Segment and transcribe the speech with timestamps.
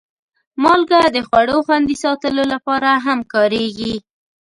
[0.63, 3.93] مالګه د خوړو خوندي ساتلو لپاره هم کارېږي.